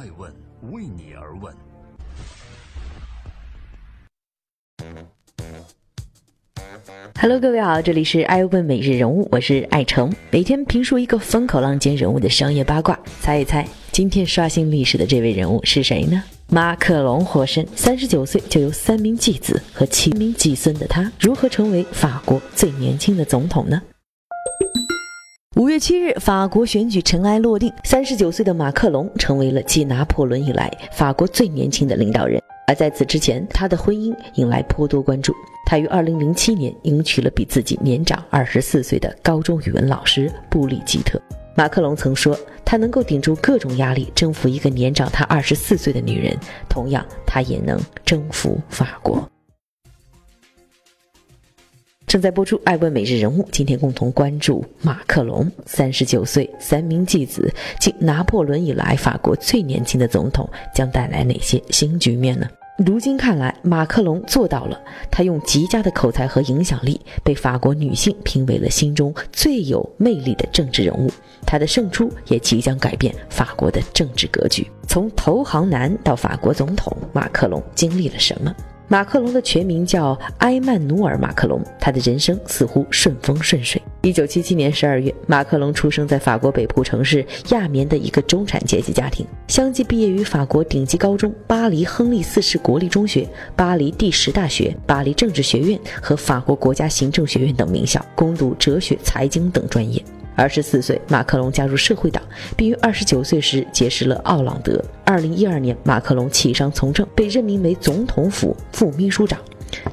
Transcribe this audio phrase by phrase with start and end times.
[0.00, 0.32] 爱问
[0.72, 1.54] 为你而问。
[7.20, 16.24] Hello，各位好，这里是爱问每日人物，我是爱成，每天评述一个风口浪尖人物的商业八卦，猜一猜今天刷新历史的这位人物是谁呢？
[16.48, 23.82] 马克龙获胜，三十九岁就有三名继子和七名继孙的他，如何成为法国最年轻的总统呢？
[25.60, 32.40] 五月七日，法国选举尘埃落定，三十九岁的马克龙成为了继拿破仑以来法国最年轻的领导人。
[32.66, 35.34] 而在此之前，他的婚姻引来颇多关注。
[35.66, 41.20] 他于二零零七年迎娶了比自己年长二十四岁的高中语文老师布里吉特。
[41.54, 46.34] 马克龙曾说，他能够顶住各种压力，征服一个年长他二十四岁的女人，
[46.70, 49.28] 同样，他也能征服法国。
[52.10, 62.48] 正在播出《爱问每日人物》，今天共同关注马克龙，三十九岁，三名继子，继拿破仑以来法国最年轻的总统，将带来哪些新局面呢？
[62.84, 64.76] 如今看来，马克龙做到了，
[65.08, 71.08] 他用极佳的口才和影响力，被法国女性评为了心中最有魅力的政治人物。
[71.46, 74.68] 他的胜出也即将改变法国的政治格局。
[74.88, 78.52] 从投行男到法国总统，马克龙经历了什么？
[78.90, 83.80] 马克龙的全名叫埃曼努尔·马克龙，他的人生似乎顺风顺水。
[84.02, 93.24] 一九七七年十二月，马克龙出生在法国北部城市亚眠的一个中产阶级家庭，相继毕业于法国顶级高中巴黎亨利四世国立中学、
[93.54, 100.04] 巴黎第十大学、巴黎政治学院和法国国家行政学院等名校，攻读哲学、财经等专业。
[100.34, 102.22] 二十四岁，马克龙加入社会党，
[102.56, 104.82] 并于二十九岁时结识了奥朗德。
[105.04, 109.38] 二零一二年，马克龙弃商从政，被任命为总统府副秘书长。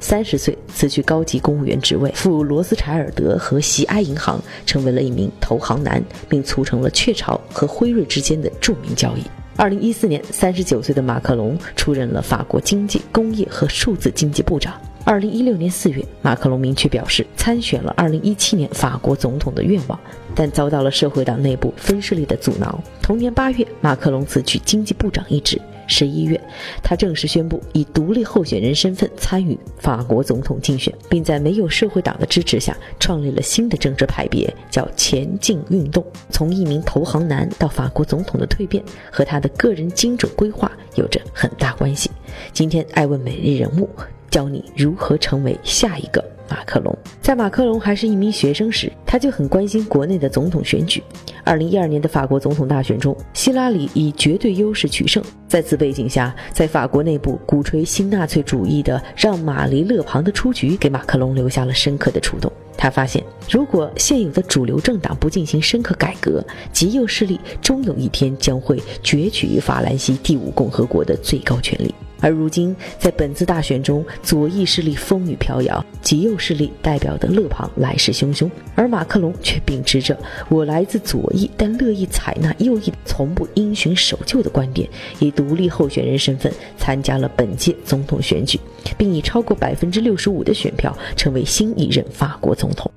[0.00, 9.22] 三十岁，辞去高级公务员职位，赴罗斯柴尔德和西埃银行，成为了一名投行男，并促成了雀巢和辉瑞之间的著名交易。
[9.56, 14.74] 二零一四年，三十九岁的马克龙出任了法国经济、工业和数字经济部长。
[15.06, 19.96] 二零一六年四月，马克龙明确表示参选了二零一七年法国总统的愿望，
[20.34, 22.76] 但遭到了社会党内部分势力的阻挠。
[23.00, 25.62] 同年八月，马克龙辞去经济部长一职。
[25.86, 26.40] 十一月，
[26.82, 36.04] 他正式宣布以独立候选人身份参与法国总统竞选，并在没有社会党的支持下创立了新的政治派别，叫前进运动。
[36.30, 42.10] 从一名投行男到法国总统的蜕变，和他的个人精准规划有着很大关系。
[42.52, 43.88] 今天，爱问每日人物。
[44.36, 46.94] 教你如何成为下一个马克龙。
[47.22, 51.02] 在马克龙还是一名学生时，他就很关心国内的总统选举。
[51.42, 55.24] 二零一二年的法国总统大选中，希拉里以绝对优势取胜。
[55.48, 62.52] 在此背景下，在法国内部鼓吹新纳粹主义的让玛丽勒庞的出局，给马克龙留下了深刻的触动。
[62.76, 71.94] 他发现，如果现有的主流政党不进行深刻改革，极右势力终有一天将会攫取法兰西第五共和国的最高权力。
[72.20, 80.16] 而如今，在本次大选中，左翼势力风雨飘摇，极右势力代表的勒庞来势汹汹，而马克龙却秉持着
[80.48, 84.88] “我来自左翼，但乐意采纳右翼，从不因循守旧”的观点，
[85.18, 88.58] 以独立候选人身份参加了本届总统选举，
[88.96, 92.90] 并以超过百分之六十五的选票成为新一任法国总统。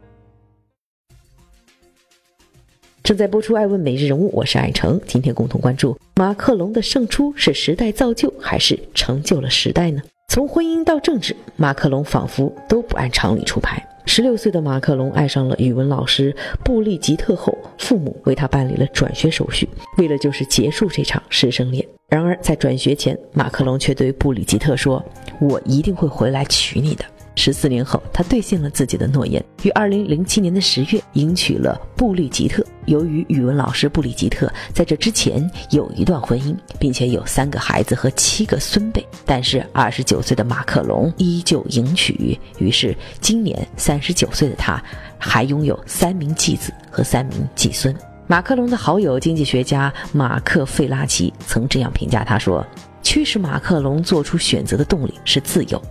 [3.09, 5.01] 正在播出《爱问每日人物》，我是爱成。
[5.07, 9.99] 今天共同关注马克龙的胜出是时代造就，还是成就了时代呢？
[10.27, 13.83] 从婚姻到政治，马克龙仿佛都不按常理出牌。
[14.05, 16.31] 十六岁的马克龙爱上了语文老师
[16.63, 19.67] 布利吉特后，父母为他办理了转学手续，
[19.97, 21.83] 为了就是结束这场师生恋。
[22.09, 25.03] 然而在转学前，马克龙却对布里吉特说
[25.41, 27.03] ：“我一定会回来娶你的。”
[27.39, 32.61] 十四年后，他兑现了自己的诺言，于二零零七年的十月迎娶了布利吉特。
[32.85, 44.83] 由于语文老师布里吉特在这之前有一段婚姻，并且有三个孩子和七个孙辈，但是二十九岁的马克龙依旧迎娶，于是今年三十九岁的他
[45.17, 47.95] 还拥有三名继子和三名继孙。
[48.27, 52.65] 马克龙的好友经济学家马克费拉奇曾这样评价他说
[53.01, 55.81] ：“驱使马克龙做出选择的动力是自由。”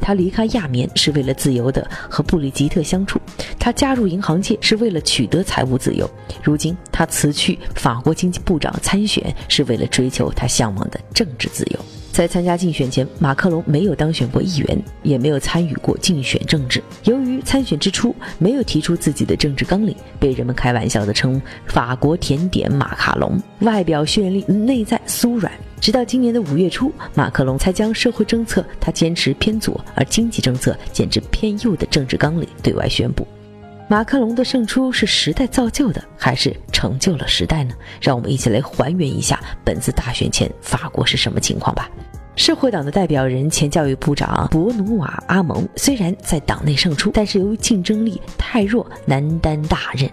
[0.00, 3.20] 他离开亚眠是为了自由的和布里吉特相处，
[3.58, 6.08] 他加入银行界是为了取得财务自由。
[6.42, 11.78] 如今他辞去法国经济部长参选，是为了追求他向往的政治自由。
[12.12, 16.82] 在参加竞选前，马克龙没有当选过议员，也没有参与过竞选政治。
[17.04, 25.52] 由于参选之初没有提出自己的政治纲领，被人们开玩笑的称“法国甜点马卡龙”，外表绚丽，内在酥软。
[25.80, 33.24] 直到今年的五月初，马克龙才将社会政策他坚持偏左，而经济政策简直偏右的政治纲领对外宣布。
[33.90, 37.74] 马克龙的胜出是时代造就的，还是成就了时代呢？
[38.02, 41.88] 让我们一起来还原一下本次大选前法国是什么情况吧。
[42.36, 50.08] 社会党的代表人、前教育部长博努瓦·阿蒙虽然在党内胜出，但是由于竞争力太弱，难担大任。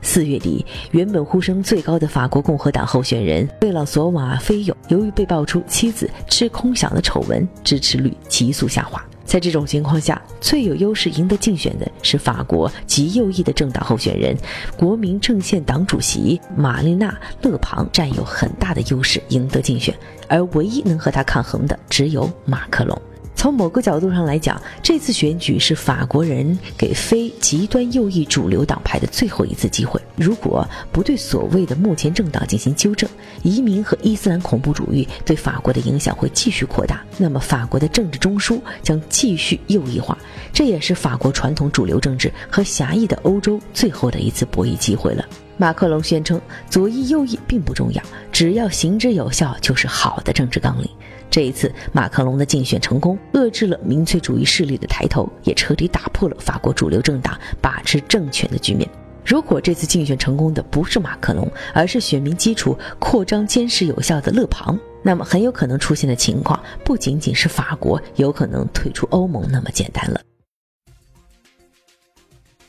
[0.00, 9.04] 四月底，原本呼声最高的法国共和党候选人贝朗索瓦·菲友，由于被爆出妻子吃空饷的丑闻，支持率急速下滑。
[9.28, 14.34] 在这种情况下，最有优势赢得竞选的是法国极右翼的政党候选人，
[14.74, 17.10] 国民阵线党主席玛丽娜·
[17.42, 19.94] 勒庞占有很大的优势赢得竞选，
[20.28, 22.98] 而唯一能和他抗衡的只有马克龙。
[23.38, 30.00] 从某个角度上来讲，这次选举是法国人给非极端右翼主流党派的最后一次机会。
[30.16, 33.08] 如果不对所谓的目前政党进行纠正，
[33.44, 40.18] 移民和伊斯兰恐怖主义对法国的影响会继续扩大，那么法国的政治中枢将继续右翼化。
[40.52, 45.24] 这也是法国传统主流政治和狭义的欧洲最后的一次博弈机会了。
[45.56, 48.02] 马克龙宣称，左翼右翼并不重要，
[48.32, 50.90] 只要行之有效就是好的政治纲领。
[51.30, 58.88] 这一次，马克龙的竞选成功，遏制了民粹主义势力的抬头，也彻底打破了法国主流政党把持政权的局面。
[59.24, 70.20] 如果这次竞选成功的不是马克龙，而是选民基础扩张坚实有效的勒庞，那么很有可能出现的情况不仅仅是法国有可能退出欧盟那么简单了。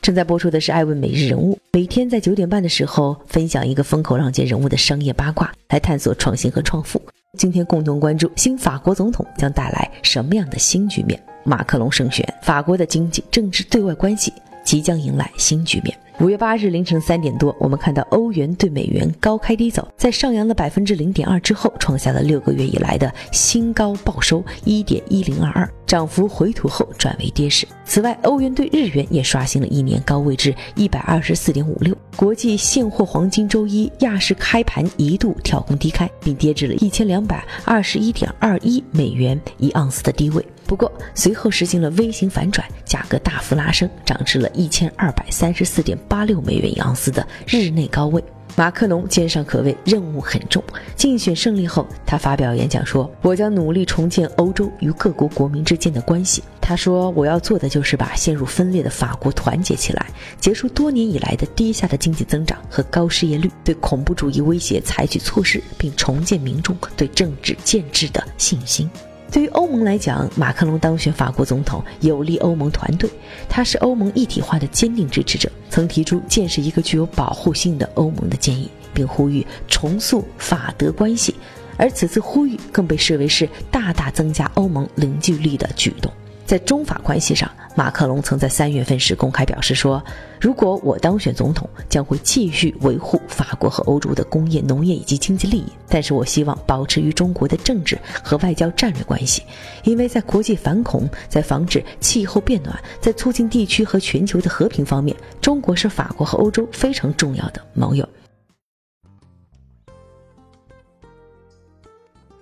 [0.02, 7.00] 正在播出的是《艾问每日人物》，每天在九点半的时候分享一个风口浪尖人物的商业八卦，来探索创新和创富。
[7.38, 11.18] 今天共同关注新法国总统将带来什么样的新局面？
[11.44, 14.32] 马克龙胜选，法国的经济、政治、对外关系
[14.64, 15.96] 即将迎来新局面。
[16.20, 27.66] 五月八日凌晨三点多，我们看到欧元对美元高开低走，在上扬了百分之零点二之后，创下了六个月以来的新高报收一点一零二二，涨幅回吐后转为跌势。
[27.86, 31.96] 此外，欧元对日元也刷新了一年高位至一百二十四点五六。
[32.14, 40.46] 国际现货黄金周一亚市开盘一度跳空低开，并跌至了一千两百二十一点二一美元一盎司的低位。
[40.70, 48.22] 不过随后实行了 V 型反转，价格大幅拉升，涨至了一千二百三十四点八六美元一盎司的日内高位。
[48.54, 50.62] 马克龙肩上可谓任务很重。
[50.94, 60.06] 竞选胜利后，他发表演讲说：“我将努力重建欧洲与各国国民之间的关系。”他说：“我要做的就是把陷入分裂的法国团结起来，
[60.38, 68.88] 结束多年以来的低下的经济增长和高失业率，对恐怖主义威胁采取措施，并重建民众对政治建制的信心。”
[69.30, 73.08] 对于欧盟来讲，马克龙当选法国总统有利欧盟团队。
[73.48, 81.34] 他是欧盟一体化的坚定支持者，曾提出建设一个具有保护性的欧盟的建议，并呼吁重塑法德关系。
[81.76, 86.12] 而此次呼吁更被视为是大大增加欧盟凝聚力的举动。
[86.50, 90.02] 在中法关系上，马克龙曾在三月份时公开表示说
[90.42, 95.66] ：“如果我当选总统，将会继续维护法国和欧洲的工业、农业以及经济利益。
[95.88, 99.44] 但是我希望保持与中国的政治和外交战略关系，
[99.84, 108.04] 因为在国际反恐、在防止气候变暖、在促进地区和全球的和平方面，中国是法国和欧洲非常重要的盟友。”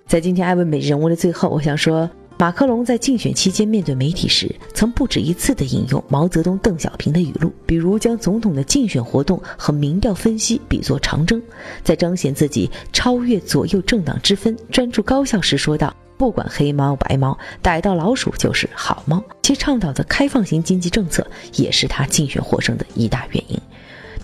[0.08, 2.08] 在今天艾问美人物的最后，我想说。
[2.40, 11.43] 马克龙在竞选期间面对媒体时，曾不止一次地引用毛泽东、邓小平的语录，比如将总统的竞选活动和民调分析比作长征，
[11.82, 23.58] 在彰显自己超越左右政党之分、专注高效时说道：“不管黑猫白猫，逮到老鼠就是好猫。”其倡导的开放型经济政策也是他竞选获胜的一大原因。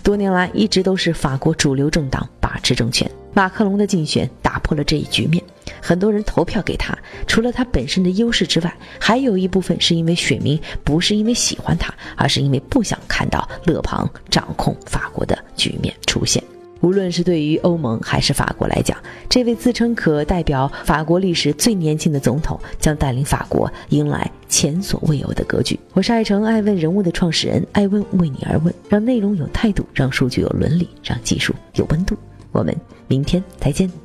[0.01, 5.43] 多年来一直都是法国主流政党把持政权，马克龙的竞选打破了这一局面。
[5.85, 16.43] 很多人投票给他，除了他本身的优势之外，还有一部分是因为选民不是因为喜欢他，而是因为不想看到勒庞掌控法国的局面出现。
[16.81, 18.97] 无论是对于欧盟还是法国来讲，
[19.29, 25.79] 这位自称可代表法国历史最年轻的总统将带领法国迎来前所未有的格局。
[25.93, 32.17] 我是爱成爱问人物的创始人，爱问为你而问，让内容有态度，让数据有伦理，让技术有温度。
[32.51, 32.75] 我们
[33.07, 34.04] 明天再见。